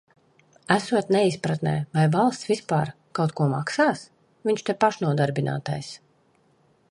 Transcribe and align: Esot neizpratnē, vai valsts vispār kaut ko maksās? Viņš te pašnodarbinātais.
Esot 0.75 1.11
neizpratnē, 1.15 1.73
vai 1.97 2.05
valsts 2.15 2.47
vispār 2.53 2.91
kaut 3.19 3.35
ko 3.41 3.49
maksās? 3.53 4.03
Viņš 4.49 4.67
te 4.71 4.77
pašnodarbinātais. 4.85 5.93